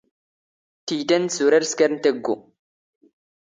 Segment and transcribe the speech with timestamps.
[0.85, 2.35] ⵜⵉⵢⵜⴰ ⵏⵏⵙ ⵓⵔ ⴰⵔ ⵙⴽⴰⵔⵏⵜ ⴰⴳⴳⵓ.